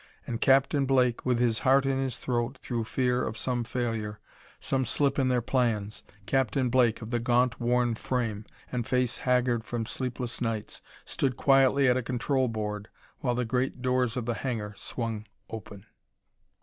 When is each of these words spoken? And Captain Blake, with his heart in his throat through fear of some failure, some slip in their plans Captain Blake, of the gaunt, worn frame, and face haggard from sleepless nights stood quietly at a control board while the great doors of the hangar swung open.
And 0.25 0.41
Captain 0.41 0.87
Blake, 0.87 1.27
with 1.27 1.37
his 1.37 1.59
heart 1.59 1.85
in 1.85 1.99
his 1.99 2.17
throat 2.17 2.57
through 2.57 2.85
fear 2.85 3.23
of 3.23 3.37
some 3.37 3.63
failure, 3.63 4.19
some 4.59 4.83
slip 4.83 5.19
in 5.19 5.27
their 5.27 5.43
plans 5.43 6.01
Captain 6.25 6.69
Blake, 6.71 7.03
of 7.03 7.11
the 7.11 7.19
gaunt, 7.19 7.59
worn 7.59 7.93
frame, 7.93 8.43
and 8.71 8.87
face 8.87 9.19
haggard 9.19 9.63
from 9.63 9.85
sleepless 9.85 10.41
nights 10.41 10.81
stood 11.05 11.37
quietly 11.37 11.87
at 11.87 11.97
a 11.97 12.01
control 12.01 12.47
board 12.47 12.87
while 13.19 13.35
the 13.35 13.45
great 13.45 13.83
doors 13.83 14.17
of 14.17 14.25
the 14.25 14.33
hangar 14.41 14.73
swung 14.75 15.27
open. 15.51 15.85